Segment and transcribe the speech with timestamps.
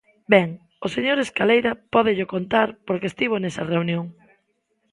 [0.33, 0.49] Ben,
[0.85, 4.05] o señor Escaleira pódello contar porque estivo nesa reunión.